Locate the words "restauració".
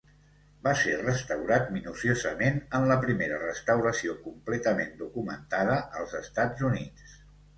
3.43-4.15